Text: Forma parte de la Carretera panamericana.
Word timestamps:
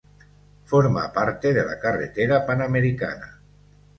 Forma 0.71 1.03
parte 1.17 1.51
de 1.59 1.63
la 1.67 1.77
Carretera 1.85 2.41
panamericana. 2.47 3.29